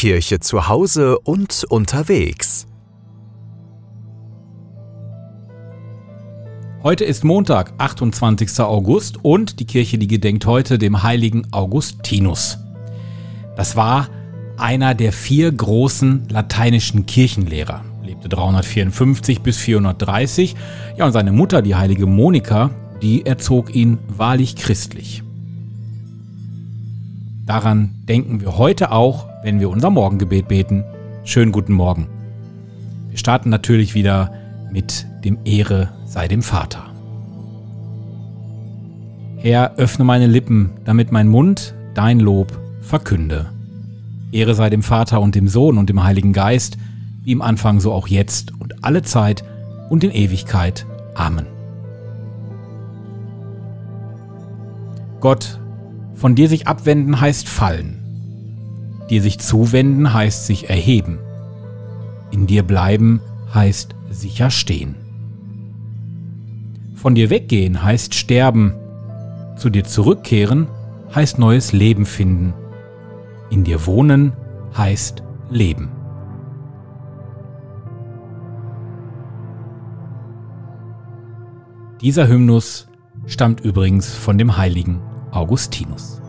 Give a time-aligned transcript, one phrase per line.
[0.00, 2.66] Kirche zu Hause und unterwegs.
[6.82, 8.60] Heute ist Montag, 28.
[8.60, 12.56] August und die Kirche, die gedenkt heute dem heiligen Augustinus.
[13.56, 14.08] Das war
[14.56, 17.84] einer der vier großen lateinischen Kirchenlehrer.
[18.02, 20.56] Lebte 354 bis 430.
[20.96, 22.70] Ja, und seine Mutter, die heilige Monika,
[23.02, 25.22] die erzog ihn wahrlich christlich.
[27.44, 30.84] Daran denken wir heute auch, wenn wir unser Morgengebet beten.
[31.24, 32.08] Schönen guten Morgen.
[33.08, 34.32] Wir starten natürlich wieder
[34.70, 36.86] mit dem Ehre sei dem Vater.
[39.38, 43.50] Herr, öffne meine Lippen, damit mein Mund dein Lob verkünde.
[44.32, 46.76] Ehre sei dem Vater und dem Sohn und dem Heiligen Geist,
[47.24, 49.44] wie im Anfang so auch jetzt und alle Zeit
[49.88, 50.86] und in Ewigkeit.
[51.14, 51.46] Amen.
[55.20, 55.58] Gott,
[56.14, 57.99] von dir sich abwenden heißt fallen.
[59.10, 61.18] Dir sich zuwenden heißt sich erheben.
[62.30, 63.20] In dir bleiben
[63.52, 64.94] heißt sicher stehen.
[66.94, 68.74] Von dir weggehen heißt sterben.
[69.56, 70.68] Zu dir zurückkehren
[71.12, 72.54] heißt neues Leben finden.
[73.50, 74.32] In dir wohnen
[74.76, 75.90] heißt leben.
[82.00, 82.88] Dieser Hymnus
[83.26, 85.00] stammt übrigens von dem heiligen
[85.32, 86.22] Augustinus.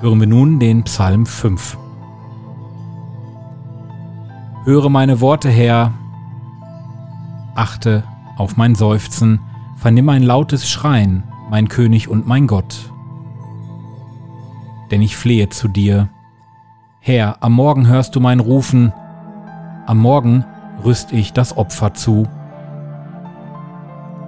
[0.00, 1.76] Hören wir nun den Psalm 5.
[4.64, 5.92] Höre meine Worte her,
[7.54, 8.04] achte
[8.38, 9.40] auf mein Seufzen,
[9.76, 12.90] vernimm ein lautes Schreien, mein König und mein Gott.
[14.90, 16.08] Denn ich flehe zu dir.
[17.00, 18.94] Herr, am Morgen hörst du mein Rufen,
[19.84, 20.46] am Morgen
[20.82, 22.26] rüst ich das Opfer zu.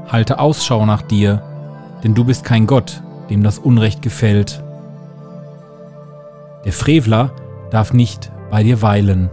[0.07, 1.43] Halte Ausschau nach dir,
[2.05, 4.63] denn du bist kein Gott, dem das Unrecht gefällt.
[6.65, 7.33] Der Frevler
[7.71, 9.31] darf nicht bei dir weilen.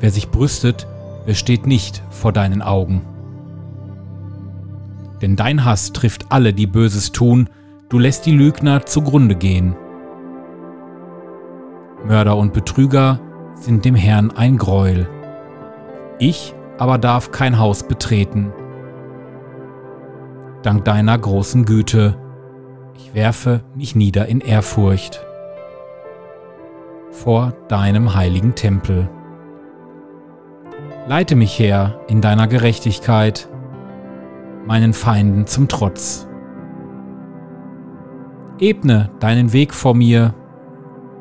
[0.00, 0.86] Wer sich brüstet,
[1.26, 3.02] besteht nicht vor deinen Augen.
[5.20, 7.50] Denn dein Hass trifft alle, die Böses tun,
[7.88, 9.74] du lässt die Lügner zugrunde gehen.
[12.06, 13.18] Mörder und Betrüger
[13.54, 15.08] sind dem Herrn ein Greuel.
[16.18, 18.52] Ich aber darf kein Haus betreten
[20.68, 22.16] dank deiner großen Güte.
[22.94, 25.24] Ich werfe mich nieder in Ehrfurcht
[27.22, 29.08] vor deinem heiligen Tempel.
[31.06, 33.48] Leite mich her in deiner Gerechtigkeit,
[34.66, 36.26] meinen Feinden zum Trotz.
[38.58, 40.34] Ebne deinen Weg vor mir,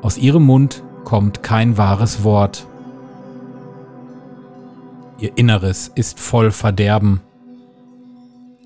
[0.01, 2.67] aus ihrem Mund kommt kein wahres Wort.
[5.19, 7.21] Ihr Inneres ist voll Verderben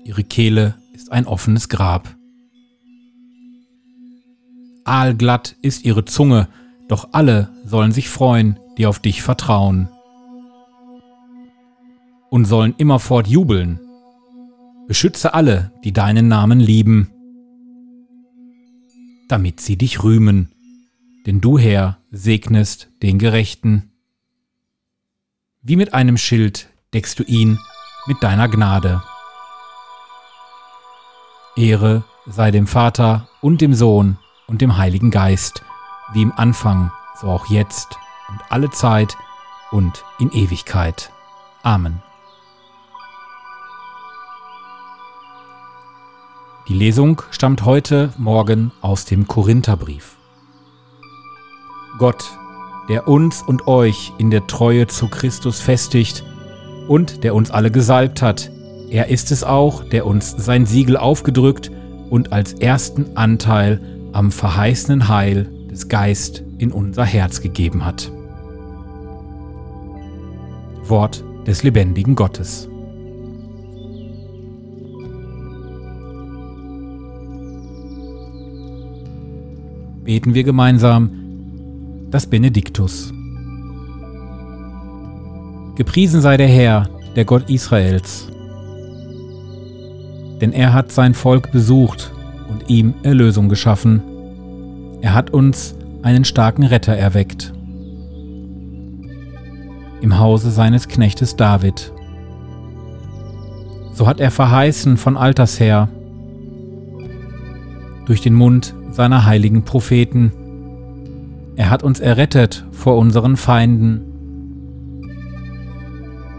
[0.04, 2.16] Ihre Kehle ist ein offenes Grab.
[4.84, 6.48] Aalglatt ist ihre Zunge,
[6.92, 9.88] doch alle sollen sich freuen, die auf dich vertrauen.
[12.28, 13.80] Und sollen immerfort jubeln.
[14.88, 17.10] Beschütze alle, die deinen Namen lieben,
[19.30, 20.52] damit sie dich rühmen,
[21.24, 23.90] denn du, Herr, segnest den Gerechten.
[25.62, 27.58] Wie mit einem Schild deckst du ihn
[28.06, 29.02] mit deiner Gnade.
[31.56, 35.62] Ehre sei dem Vater und dem Sohn und dem Heiligen Geist,
[36.12, 36.90] wie im Anfang,
[37.20, 39.16] so auch jetzt und alle Zeit
[39.70, 41.10] und in Ewigkeit.
[41.62, 42.02] Amen.
[46.68, 50.16] Die Lesung stammt heute Morgen aus dem Korintherbrief.
[51.98, 52.24] Gott,
[52.88, 56.24] der uns und euch in der Treue zu Christus festigt
[56.88, 58.50] und der uns alle gesalbt hat,
[58.90, 61.70] er ist es auch, der uns sein Siegel aufgedrückt
[62.10, 63.80] und als ersten Anteil
[64.12, 68.12] am verheißenen Heil des Geist in unser Herz gegeben hat.
[70.84, 72.68] Wort des lebendigen Gottes.
[80.04, 81.10] Beten wir gemeinsam
[82.12, 83.12] das Benediktus.
[85.74, 88.28] Gepriesen sei der Herr, der Gott Israels
[90.42, 92.12] denn er hat sein Volk besucht
[92.50, 94.02] und ihm Erlösung geschaffen.
[95.02, 97.52] Er hat uns einen starken Retter erweckt.
[100.00, 101.92] Im Hause seines Knechtes David.
[103.92, 105.88] So hat er verheißen von alters her,
[108.06, 110.32] durch den Mund seiner heiligen Propheten.
[111.56, 114.02] Er hat uns errettet vor unseren Feinden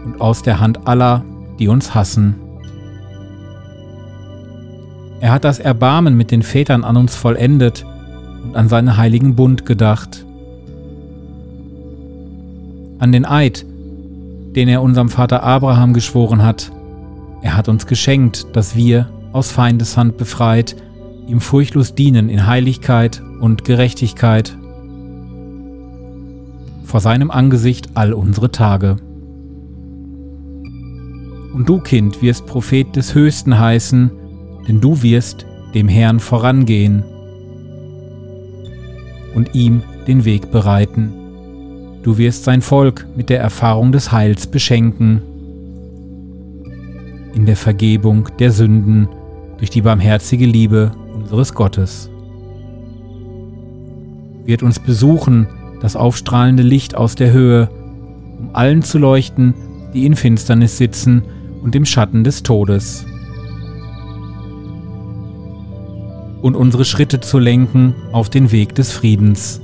[0.06, 1.22] und aus der Hand aller,
[1.58, 2.36] die uns hassen.
[5.20, 7.84] Er hat das Erbarmen mit den Vätern an uns vollendet
[8.44, 10.24] und an seinen heiligen Bund gedacht,
[12.98, 13.66] an den Eid,
[14.54, 16.70] den er unserem Vater Abraham geschworen hat.
[17.42, 20.76] Er hat uns geschenkt, dass wir, aus Feindeshand befreit,
[21.26, 24.56] ihm furchtlos dienen in Heiligkeit und Gerechtigkeit
[26.84, 28.96] vor seinem Angesicht all unsere Tage.
[31.52, 34.10] Und du, Kind, wirst Prophet des Höchsten heißen,
[34.68, 37.02] denn du wirst dem Herrn vorangehen
[39.34, 41.12] und ihm den Weg bereiten.
[42.02, 45.22] Du wirst sein Volk mit der Erfahrung des Heils beschenken,
[47.34, 49.08] in der Vergebung der Sünden
[49.58, 52.10] durch die barmherzige Liebe unseres Gottes.
[54.44, 55.48] Wird uns besuchen
[55.80, 57.68] das aufstrahlende Licht aus der Höhe,
[58.38, 59.54] um allen zu leuchten,
[59.94, 61.22] die in Finsternis sitzen
[61.62, 63.06] und im Schatten des Todes.
[66.44, 69.62] Und unsere Schritte zu lenken auf den Weg des Friedens.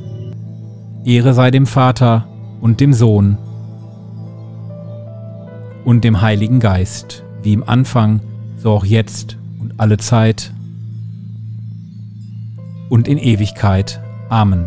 [1.05, 2.27] Ehre sei dem Vater
[2.63, 3.37] und dem Sohn
[5.85, 8.21] und dem Heiligen Geist, wie im Anfang,
[8.57, 10.55] so auch jetzt und alle Zeit
[12.89, 14.01] und in Ewigkeit.
[14.31, 14.67] Amen.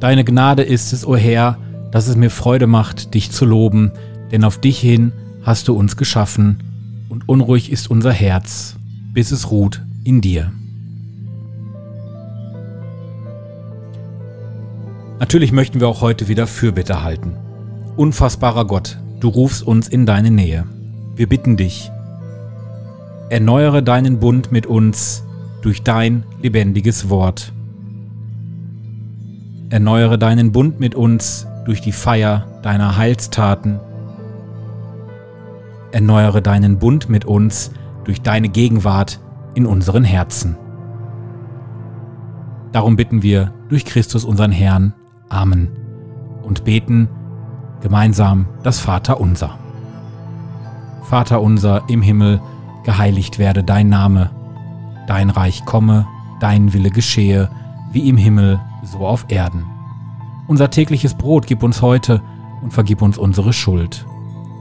[0.00, 1.56] Deine Gnade ist es, o oh Herr,
[1.92, 3.90] dass es mir Freude macht, dich zu loben,
[4.30, 6.62] denn auf dich hin hast du uns geschaffen,
[7.08, 8.76] und unruhig ist unser Herz,
[9.14, 10.52] bis es ruht in dir.
[15.18, 17.34] Natürlich möchten wir auch heute wieder Fürbitte halten.
[17.96, 20.64] Unfassbarer Gott, du rufst uns in deine Nähe.
[21.16, 21.90] Wir bitten dich,
[23.28, 25.24] erneuere deinen Bund mit uns
[25.62, 27.52] durch dein lebendiges Wort.
[29.70, 33.80] Erneuere deinen Bund mit uns durch die Feier deiner Heilstaten.
[35.92, 37.70] Erneuere deinen Bund mit uns
[38.04, 39.20] durch deine Gegenwart
[39.54, 40.56] in unseren Herzen.
[42.72, 44.94] Darum bitten wir durch Christus unseren Herrn.
[45.28, 45.70] Amen.
[46.42, 47.08] Und beten
[47.80, 49.58] gemeinsam das Vater unser.
[51.02, 52.40] Vater unser im Himmel,
[52.84, 54.30] geheiligt werde dein Name,
[55.06, 56.06] dein Reich komme,
[56.40, 57.50] dein Wille geschehe,
[57.92, 59.64] wie im Himmel, so auf Erden.
[60.46, 62.22] Unser tägliches Brot gib uns heute
[62.62, 64.06] und vergib uns unsere Schuld,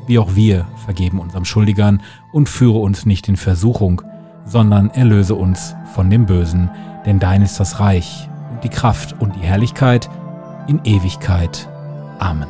[0.08, 2.02] wie auch wir vergeben unserem Schuldigern
[2.32, 4.02] und führe uns nicht in Versuchung,
[4.46, 6.70] sondern erlöse uns von dem Bösen,
[7.06, 10.10] denn dein ist das Reich und die Kraft und die Herrlichkeit
[10.68, 11.70] in Ewigkeit.
[12.20, 12.48] Amen.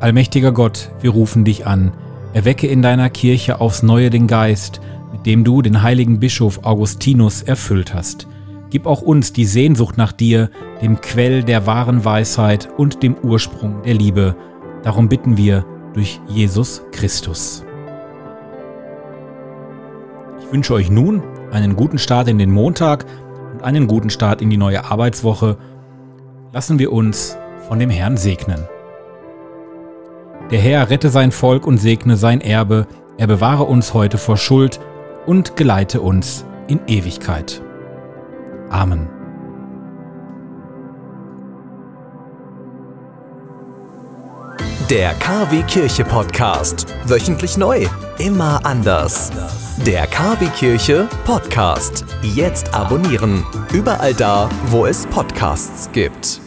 [0.00, 1.92] Allmächtiger Gott, wir rufen dich an,
[2.34, 4.80] erwecke in deiner Kirche aufs neue den Geist,
[5.12, 8.26] mit dem du den heiligen Bischof Augustinus erfüllt hast.
[8.74, 10.50] Gib auch uns die Sehnsucht nach dir,
[10.82, 14.34] dem Quell der wahren Weisheit und dem Ursprung der Liebe.
[14.82, 17.64] Darum bitten wir durch Jesus Christus.
[20.40, 21.22] Ich wünsche euch nun
[21.52, 23.06] einen guten Start in den Montag
[23.52, 25.56] und einen guten Start in die neue Arbeitswoche.
[26.52, 27.36] Lassen wir uns
[27.68, 28.64] von dem Herrn segnen.
[30.50, 32.88] Der Herr rette sein Volk und segne sein Erbe,
[33.18, 34.80] er bewahre uns heute vor Schuld
[35.26, 37.62] und geleite uns in Ewigkeit.
[38.74, 39.08] Amen.
[44.90, 46.86] Der KW Kirche Podcast.
[47.06, 47.86] Wöchentlich neu.
[48.18, 49.30] Immer anders.
[49.86, 52.04] Der KW Kirche Podcast.
[52.22, 53.44] Jetzt abonnieren.
[53.72, 56.43] Überall da, wo es Podcasts gibt.